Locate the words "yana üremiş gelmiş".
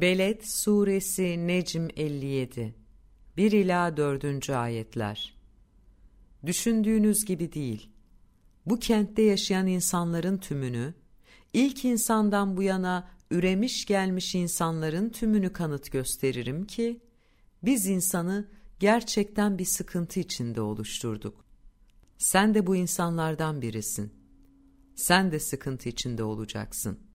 12.62-14.34